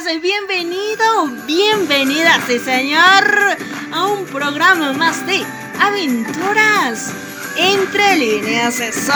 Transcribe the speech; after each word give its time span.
bienvenido, 0.00 1.26
bienvenida, 1.46 2.40
sí 2.46 2.58
señor, 2.58 3.58
a 3.92 4.06
un 4.06 4.24
programa 4.24 4.94
más 4.94 5.26
de 5.26 5.44
aventuras 5.78 7.12
entre 7.58 8.16
líneas. 8.16 8.80
Eso. 8.80 9.12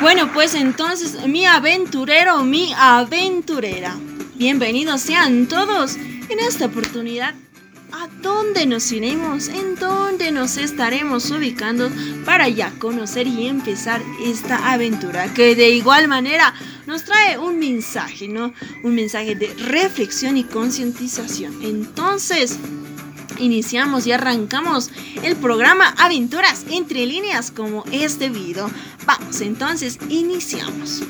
Bueno, 0.00 0.30
pues 0.34 0.54
entonces, 0.54 1.26
mi 1.26 1.46
aventurero, 1.46 2.44
mi 2.44 2.74
aventurera. 2.76 3.96
Bienvenidos 4.34 5.00
sean 5.02 5.46
todos 5.46 5.96
en 6.30 6.38
esta 6.40 6.66
oportunidad. 6.66 7.34
¿A 7.92 8.06
dónde 8.22 8.66
nos 8.66 8.92
iremos? 8.92 9.48
¿En 9.48 9.74
dónde 9.74 10.30
nos 10.30 10.56
estaremos 10.58 11.28
ubicando 11.30 11.90
para 12.24 12.48
ya 12.48 12.70
conocer 12.78 13.26
y 13.26 13.48
empezar 13.48 14.00
esta 14.24 14.72
aventura 14.72 15.34
que 15.34 15.56
de 15.56 15.70
igual 15.70 16.06
manera 16.06 16.54
nos 16.86 17.04
trae 17.04 17.36
un 17.36 17.58
mensaje, 17.58 18.28
¿no? 18.28 18.54
Un 18.84 18.94
mensaje 18.94 19.34
de 19.34 19.52
reflexión 19.54 20.36
y 20.36 20.44
concientización. 20.44 21.64
Entonces, 21.64 22.58
iniciamos 23.38 24.06
y 24.06 24.12
arrancamos 24.12 24.90
el 25.24 25.34
programa 25.34 25.88
Aventuras 25.98 26.66
entre 26.70 27.06
líneas 27.06 27.50
como 27.50 27.84
es 27.90 28.20
debido. 28.20 28.70
Vamos, 29.04 29.40
entonces, 29.40 29.98
iniciamos. 30.08 31.02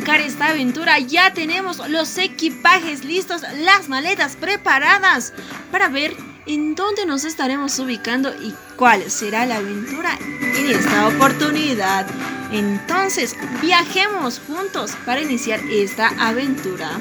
Esta 0.00 0.48
aventura 0.48 0.98
ya 1.00 1.34
tenemos 1.34 1.86
los 1.90 2.16
equipajes 2.16 3.04
listos, 3.04 3.42
las 3.58 3.88
maletas 3.90 4.36
preparadas 4.36 5.34
para 5.70 5.88
ver 5.88 6.16
en 6.46 6.74
dónde 6.74 7.04
nos 7.04 7.24
estaremos 7.24 7.78
ubicando 7.78 8.32
y 8.42 8.54
cuál 8.76 9.10
será 9.10 9.44
la 9.44 9.56
aventura 9.56 10.18
en 10.20 10.70
esta 10.70 11.08
oportunidad. 11.08 12.06
Entonces, 12.52 13.36
viajemos 13.60 14.40
juntos 14.46 14.92
para 15.04 15.20
iniciar 15.20 15.60
esta 15.70 16.08
aventura. 16.18 16.98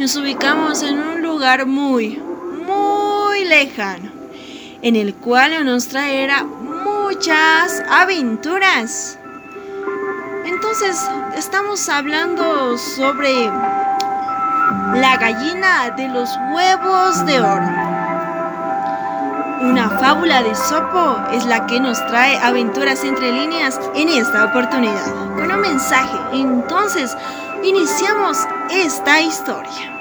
Nos 0.00 0.16
ubicamos 0.16 0.82
en 0.82 0.98
un 0.98 1.20
lugar 1.20 1.66
muy, 1.66 2.16
muy 2.16 3.44
lejano, 3.44 4.10
en 4.80 4.96
el 4.96 5.14
cual 5.14 5.62
nos 5.66 5.88
traerá 5.88 6.42
muchas 6.42 7.82
aventuras. 7.86 9.18
Entonces, 10.46 10.98
estamos 11.36 11.86
hablando 11.90 12.78
sobre 12.78 13.44
la 14.94 15.18
gallina 15.20 15.90
de 15.90 16.08
los 16.08 16.30
huevos 16.54 17.26
de 17.26 17.40
oro. 17.42 17.68
Una 19.60 19.90
fábula 20.00 20.42
de 20.42 20.54
Sopo 20.54 21.18
es 21.30 21.44
la 21.44 21.66
que 21.66 21.78
nos 21.78 21.98
trae 22.06 22.38
aventuras 22.38 23.04
entre 23.04 23.32
líneas 23.32 23.78
en 23.94 24.08
esta 24.08 24.46
oportunidad, 24.46 25.12
con 25.34 25.52
un 25.52 25.60
mensaje. 25.60 26.16
Entonces, 26.32 27.14
iniciamos 27.62 28.38
esta 28.70 29.20
historia. 29.20 29.92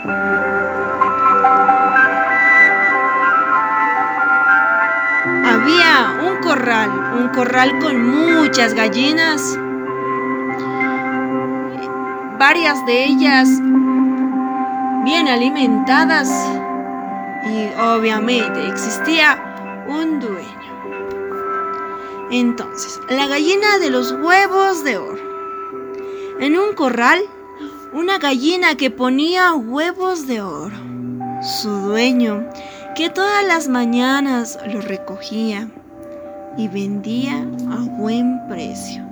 Había 5.45 6.19
un 6.23 6.37
corral, 6.41 6.89
un 7.19 7.29
corral 7.29 7.79
con 7.79 8.01
muchas 8.07 8.73
gallinas, 8.73 9.57
varias 12.37 12.85
de 12.85 13.05
ellas 13.05 13.49
bien 15.03 15.27
alimentadas 15.27 16.29
y 17.45 17.67
obviamente 17.79 18.67
existía 18.67 19.85
un 19.87 20.19
dueño. 20.19 20.49
Entonces, 22.31 23.01
la 23.09 23.27
gallina 23.27 23.79
de 23.79 23.89
los 23.89 24.11
huevos 24.11 24.83
de 24.83 24.97
oro. 24.97 25.29
En 26.39 26.57
un 26.57 26.73
corral 26.73 27.21
una 27.93 28.19
gallina 28.19 28.75
que 28.75 28.91
ponía 28.91 29.53
huevos 29.53 30.27
de 30.27 30.41
oro. 30.41 30.75
Su 31.41 31.69
dueño, 31.69 32.45
que 32.95 33.09
todas 33.09 33.45
las 33.45 33.67
mañanas 33.67 34.59
lo 34.71 34.81
recogía 34.81 35.69
y 36.57 36.67
vendía 36.67 37.37
a 37.71 37.77
buen 37.97 38.47
precio. 38.47 39.03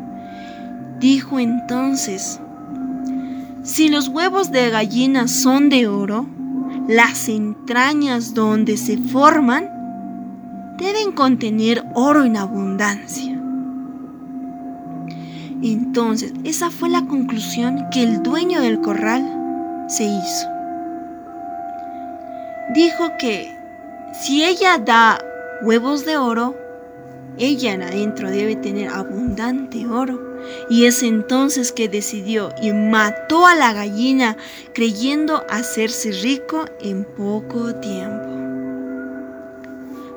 Dijo 0.99 1.39
entonces, 1.39 2.39
si 3.63 3.89
los 3.89 4.09
huevos 4.09 4.51
de 4.51 4.69
gallina 4.69 5.27
son 5.27 5.69
de 5.69 5.87
oro, 5.87 6.27
las 6.87 7.29
entrañas 7.29 8.33
donde 8.33 8.77
se 8.77 8.97
forman 8.97 9.69
deben 10.77 11.11
contener 11.11 11.83
oro 11.95 12.23
en 12.23 12.37
abundancia. 12.37 13.36
Entonces, 15.63 16.33
esa 16.43 16.69
fue 16.69 16.89
la 16.89 17.05
conclusión 17.05 17.89
que 17.91 18.03
el 18.03 18.21
dueño 18.21 18.61
del 18.61 18.79
corral 18.81 19.85
se 19.87 20.03
hizo. 20.03 20.47
Dijo 22.75 23.11
que 23.17 23.57
si 24.13 24.43
ella 24.43 24.77
da 24.77 25.19
huevos 25.61 26.05
de 26.05 26.17
oro, 26.17 26.55
ella 27.39 27.73
en 27.73 27.81
adentro 27.81 28.29
debe 28.29 28.55
tener 28.55 28.89
abundante 28.89 29.87
oro. 29.87 30.37
Y 30.69 30.85
es 30.85 31.01
entonces 31.03 31.71
que 31.71 31.89
decidió 31.89 32.51
y 32.61 32.71
mató 32.71 33.47
a 33.47 33.55
la 33.55 33.73
gallina 33.73 34.37
creyendo 34.73 35.43
hacerse 35.49 36.11
rico 36.11 36.65
en 36.79 37.03
poco 37.03 37.75
tiempo. 37.75 38.25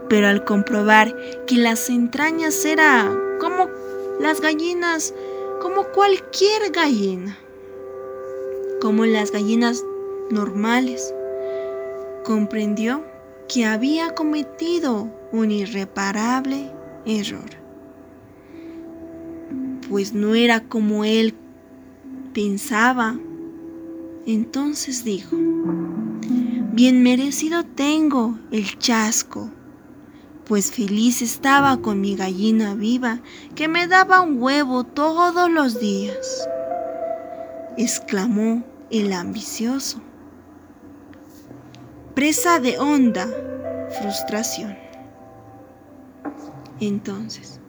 Pero 0.09 0.29
al 0.29 0.45
comprobar 0.45 1.15
que 1.47 1.57
las 1.57 1.89
entrañas 1.89 2.65
eran 2.65 3.17
como 3.41 3.69
las 4.21 4.41
gallinas 4.41 5.15
como 5.61 5.85
cualquier 5.85 6.73
gallina, 6.73 7.39
como 8.81 9.05
las 9.05 9.31
gallinas 9.31 9.85
normales. 10.31 11.15
Comprendió 12.25 13.05
que 13.49 13.65
había 13.65 14.15
cometido 14.15 15.11
un 15.33 15.51
irreparable 15.51 16.73
error, 17.05 17.51
pues 19.89 20.13
no 20.13 20.35
era 20.35 20.61
como 20.69 21.05
él 21.05 21.35
pensaba. 22.33 23.19
Entonces 24.27 25.05
dijo, 25.05 25.37
bien 26.73 27.03
merecido 27.03 27.65
tengo 27.65 28.39
el 28.51 28.79
chasco 28.79 29.51
pues 30.51 30.73
feliz 30.73 31.23
estaba 31.23 31.77
con 31.77 32.01
mi 32.01 32.17
gallina 32.17 32.75
viva 32.75 33.21
que 33.55 33.69
me 33.69 33.87
daba 33.87 34.21
un 34.21 34.43
huevo 34.43 34.83
todos 34.83 35.49
los 35.49 35.79
días, 35.79 36.49
exclamó 37.77 38.65
el 38.91 39.13
ambicioso. 39.13 40.01
Presa 42.17 42.59
de 42.59 42.81
honda 42.81 43.29
frustración. 44.01 44.77
Entonces, 46.81 47.61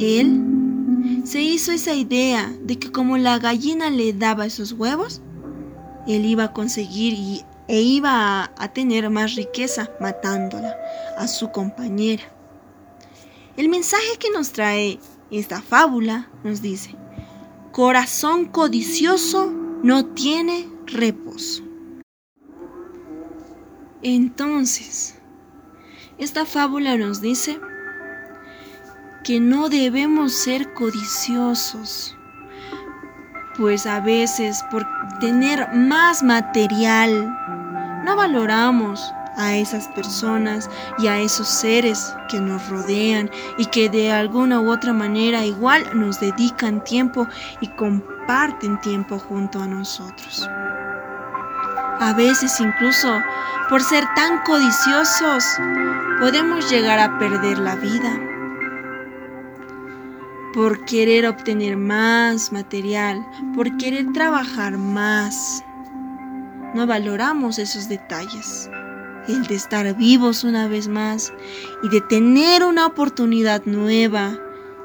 él 0.00 1.22
se 1.22 1.40
hizo 1.40 1.70
esa 1.70 1.94
idea 1.94 2.52
de 2.64 2.80
que 2.80 2.90
como 2.90 3.16
la 3.16 3.38
gallina 3.38 3.90
le 3.90 4.12
daba 4.12 4.44
esos 4.44 4.72
huevos, 4.72 5.22
él 6.08 6.24
iba 6.24 6.42
a 6.46 6.52
conseguir 6.52 7.12
y, 7.14 7.44
e 7.70 7.82
iba 7.82 8.10
a, 8.10 8.50
a 8.58 8.72
tener 8.72 9.08
más 9.10 9.36
riqueza 9.36 9.88
matándola 10.00 10.76
a 11.16 11.28
su 11.28 11.52
compañera. 11.52 12.24
El 13.56 13.68
mensaje 13.68 14.18
que 14.18 14.28
nos 14.30 14.50
trae 14.50 14.98
esta 15.30 15.62
fábula 15.62 16.28
nos 16.42 16.62
dice, 16.62 16.96
corazón 17.70 18.46
codicioso 18.46 19.46
no 19.84 20.04
tiene 20.06 20.68
reposo. 20.86 21.62
Entonces, 24.02 25.14
esta 26.18 26.46
fábula 26.46 26.96
nos 26.96 27.20
dice 27.20 27.60
que 29.22 29.38
no 29.38 29.68
debemos 29.68 30.32
ser 30.32 30.74
codiciosos, 30.74 32.16
pues 33.56 33.86
a 33.86 34.00
veces 34.00 34.64
por 34.70 34.86
tener 35.20 35.68
más 35.74 36.22
material 36.22 37.36
no 38.04 38.16
valoramos 38.16 39.12
a 39.36 39.56
esas 39.56 39.88
personas 39.88 40.68
y 40.98 41.06
a 41.06 41.18
esos 41.18 41.48
seres 41.48 42.14
que 42.28 42.40
nos 42.40 42.68
rodean 42.68 43.30
y 43.58 43.66
que 43.66 43.88
de 43.88 44.12
alguna 44.12 44.60
u 44.60 44.70
otra 44.70 44.92
manera 44.92 45.44
igual 45.44 45.84
nos 45.94 46.20
dedican 46.20 46.82
tiempo 46.84 47.26
y 47.60 47.68
comparten 47.68 48.80
tiempo 48.80 49.18
junto 49.18 49.60
a 49.60 49.66
nosotros. 49.66 50.48
A 52.00 52.14
veces 52.16 52.58
incluso 52.60 53.20
por 53.68 53.82
ser 53.82 54.04
tan 54.14 54.42
codiciosos 54.44 55.44
podemos 56.18 56.70
llegar 56.70 56.98
a 56.98 57.18
perder 57.18 57.58
la 57.58 57.76
vida. 57.76 58.29
Por 60.54 60.84
querer 60.84 61.26
obtener 61.26 61.76
más 61.76 62.52
material, 62.52 63.24
por 63.54 63.76
querer 63.76 64.12
trabajar 64.12 64.76
más. 64.76 65.62
No 66.74 66.86
valoramos 66.86 67.58
esos 67.58 67.88
detalles. 67.88 68.68
El 69.28 69.46
de 69.46 69.54
estar 69.54 69.96
vivos 69.96 70.42
una 70.42 70.66
vez 70.66 70.88
más 70.88 71.32
y 71.84 71.88
de 71.88 72.00
tener 72.00 72.64
una 72.64 72.86
oportunidad 72.86 73.64
nueva 73.64 74.38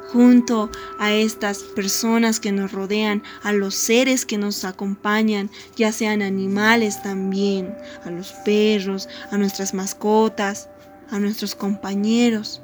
junto 0.10 0.70
a 1.00 1.14
estas 1.14 1.60
personas 1.64 2.40
que 2.40 2.52
nos 2.52 2.72
rodean, 2.72 3.24
a 3.44 3.52
los 3.52 3.76
seres 3.76 4.26
que 4.26 4.38
nos 4.38 4.64
acompañan, 4.66 5.50
ya 5.76 5.92
sean 5.92 6.22
animales 6.22 7.02
también, 7.02 7.76
a 8.06 8.12
los 8.12 8.34
perros, 8.46 9.10
a 9.32 9.38
nuestras 9.38 9.74
mascotas, 9.74 10.70
a 11.10 11.20
nuestros 11.20 11.56
compañeros. 11.56 12.62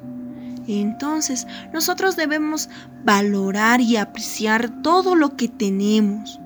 Entonces, 0.68 1.48
nosotros 1.74 2.16
debemos 2.16 2.70
valorar 3.04 3.82
y 3.82 3.98
apreciar 3.98 4.82
todo 4.82 5.16
lo 5.16 5.36
que 5.36 5.48
tenemos, 5.48 6.40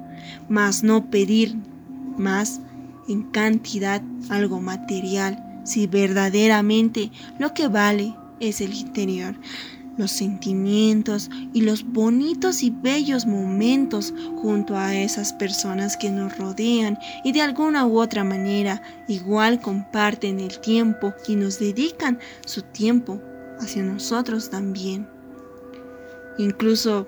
mas 0.48 0.84
no 0.84 1.10
pedir 1.10 1.56
más 2.18 2.62
en 3.08 3.24
cantidad 3.24 4.02
algo 4.30 4.62
material, 4.62 5.62
si 5.64 5.88
verdaderamente 5.88 7.12
lo 7.40 7.54
que 7.54 7.68
vale 7.68 8.16
es 8.40 8.62
el 8.62 8.74
interior. 8.74 9.36
Los 9.98 10.12
sentimientos 10.12 11.30
y 11.54 11.62
los 11.62 11.86
bonitos 11.86 12.64
y 12.64 12.70
bellos 12.70 13.26
momentos 13.26 14.14
junto 14.36 14.78
a 14.78 14.94
esas 14.94 15.32
personas 15.32 15.96
que 15.96 16.12
nos 16.12 16.38
rodean 16.38 17.00
y 17.24 17.32
de 17.32 17.42
alguna 17.42 17.88
u 17.88 18.02
otra 18.02 18.26
manera 18.26 18.82
igual 19.08 19.62
comparten 19.62 20.42
el 20.42 20.60
tiempo 20.60 21.14
y 21.30 21.38
nos 21.38 21.60
dedican 21.60 22.20
su 22.46 22.62
tiempo 22.62 23.22
hacia 23.60 23.84
nosotros 23.84 24.50
también. 24.50 25.08
Incluso 26.38 27.08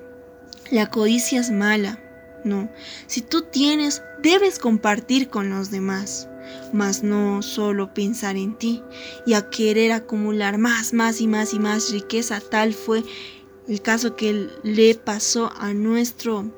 la 0.72 0.90
codicia 0.90 1.40
es 1.40 1.52
mala, 1.52 2.00
no. 2.44 2.70
Si 3.08 3.22
tú 3.22 3.44
tienes, 3.44 4.02
debes 4.22 4.60
compartir 4.60 5.30
con 5.30 5.50
los 5.50 5.72
demás 5.72 6.28
mas 6.74 7.04
no 7.04 7.42
solo 7.42 7.94
pensar 7.94 8.38
en 8.38 8.56
ti 8.56 8.84
y 9.26 9.34
a 9.34 9.50
querer 9.50 9.92
acumular 9.92 10.58
más, 10.58 10.94
más 10.94 11.22
y 11.22 11.28
más 11.28 11.54
y 11.54 11.60
más 11.60 11.92
riqueza. 11.92 12.40
Tal 12.40 12.74
fue 12.74 13.04
el 13.68 13.82
caso 13.82 14.16
que 14.16 14.50
le 14.64 14.96
pasó 14.96 15.52
a 15.58 15.74
nuestro 15.74 16.52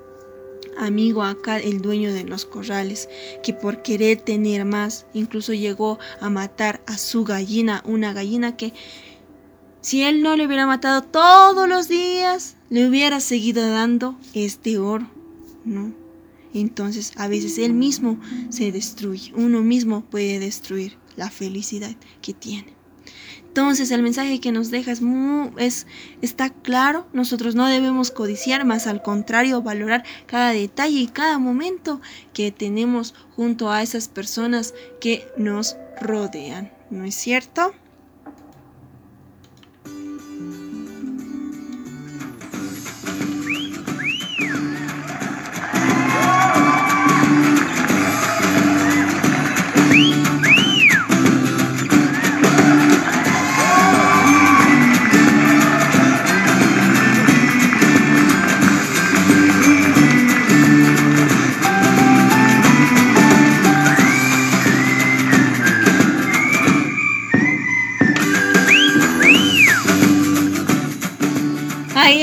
amigo 0.78 1.24
acá, 1.24 1.58
el 1.60 1.82
dueño 1.82 2.14
de 2.14 2.24
los 2.24 2.46
corrales, 2.46 3.10
que 3.44 3.54
por 3.54 3.82
querer 3.82 4.22
tener 4.22 4.64
más, 4.66 5.06
incluso 5.14 5.54
llegó 5.54 6.00
a 6.22 6.30
matar 6.30 6.82
a 6.86 6.98
su 6.98 7.24
gallina, 7.26 7.84
una 7.86 8.14
gallina 8.14 8.56
que 8.56 8.74
si 9.82 10.04
él 10.04 10.22
no 10.22 10.36
le 10.36 10.46
hubiera 10.46 10.66
matado 10.66 11.02
todos 11.02 11.68
los 11.68 11.88
días, 11.88 12.56
le 12.70 12.88
hubiera 12.88 13.20
seguido 13.20 13.70
dando 13.70 14.18
este 14.34 14.78
oro, 14.78 15.10
¿no? 15.66 15.94
entonces 16.54 17.14
a 17.16 17.28
veces 17.28 17.58
él 17.58 17.74
mismo 17.74 18.20
se 18.50 18.72
destruye, 18.72 19.34
uno 19.36 19.62
mismo 19.62 20.02
puede 20.02 20.40
destruir 20.40 20.98
la 21.16 21.30
felicidad 21.30 21.96
que 22.22 22.34
tiene. 22.34 22.74
Entonces 23.48 23.90
el 23.92 24.04
mensaje 24.04 24.40
que 24.40 24.52
nos 24.52 24.70
deja 24.70 24.92
es, 24.92 25.02
es, 25.58 25.88
está 26.22 26.50
claro, 26.50 27.08
nosotros 27.14 27.56
no 27.56 27.68
debemos 27.68 28.12
codiciar, 28.12 28.64
más 28.64 28.86
al 28.86 29.02
contrario, 29.02 29.62
valorar 29.62 30.04
cada 30.28 30.52
detalle 30.52 31.00
y 31.00 31.08
cada 31.08 31.40
momento 31.40 32.00
que 32.32 32.52
tenemos 32.52 33.16
junto 33.36 33.72
a 33.72 33.82
esas 33.82 34.08
personas 34.08 34.76
que 35.02 35.28
nos 35.36 35.78
rodean, 36.00 36.72
¿no 36.92 37.06
es 37.06 37.16
cierto? 37.16 37.74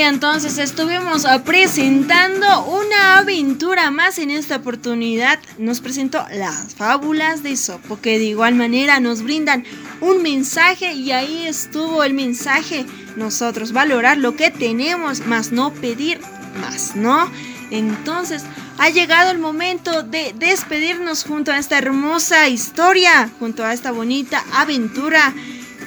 Entonces 0.09 0.59
estuvimos 0.59 1.27
presentando 1.45 2.65
una 2.67 3.19
aventura 3.19 3.91
más 3.91 4.19
en 4.19 4.31
esta 4.31 4.57
oportunidad. 4.57 5.39
Nos 5.59 5.81
presentó 5.81 6.25
las 6.33 6.75
fábulas 6.75 7.43
de 7.43 7.57
Sopo, 7.57 8.01
que 8.01 8.19
de 8.19 8.25
igual 8.25 8.55
manera 8.55 9.01
nos 9.01 9.23
brindan 9.23 9.65
un 10.01 10.23
mensaje 10.23 10.93
y 10.93 11.13
ahí 11.13 11.47
estuvo 11.47 12.05
el 12.05 12.15
mensaje. 12.15 12.87
Nosotros 13.17 13.73
valorar 13.73 14.19
lo 14.19 14.37
que 14.37 14.51
tenemos, 14.51 15.27
más 15.27 15.53
no 15.53 15.73
pedir 15.73 16.21
más, 16.61 16.95
¿no? 16.97 17.31
Entonces 17.71 18.45
ha 18.79 18.91
llegado 18.91 19.31
el 19.31 19.39
momento 19.39 20.03
de 20.03 20.35
despedirnos 20.39 21.25
junto 21.25 21.53
a 21.53 21.59
esta 21.59 21.79
hermosa 21.79 22.49
historia, 22.49 23.31
junto 23.39 23.65
a 23.65 23.73
esta 23.73 23.91
bonita 23.91 24.45
aventura 24.53 25.35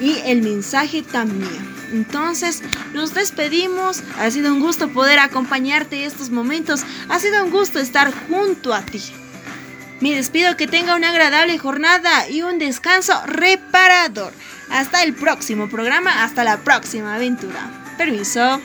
y 0.00 0.16
el 0.26 0.42
mensaje 0.42 1.02
también. 1.02 1.69
Entonces, 1.92 2.62
nos 2.92 3.14
despedimos. 3.14 4.02
Ha 4.18 4.30
sido 4.30 4.52
un 4.52 4.60
gusto 4.60 4.88
poder 4.88 5.18
acompañarte 5.18 6.04
estos 6.04 6.30
momentos. 6.30 6.82
Ha 7.08 7.18
sido 7.18 7.44
un 7.44 7.50
gusto 7.50 7.78
estar 7.78 8.12
junto 8.28 8.74
a 8.74 8.82
ti. 8.82 9.02
Me 10.00 10.14
despido 10.14 10.56
que 10.56 10.66
tenga 10.66 10.96
una 10.96 11.10
agradable 11.10 11.58
jornada 11.58 12.28
y 12.28 12.42
un 12.42 12.58
descanso 12.58 13.20
reparador. 13.26 14.32
Hasta 14.70 15.02
el 15.02 15.14
próximo 15.14 15.68
programa, 15.68 16.22
hasta 16.24 16.44
la 16.44 16.58
próxima 16.58 17.16
aventura. 17.16 17.94
Permiso. 17.98 18.60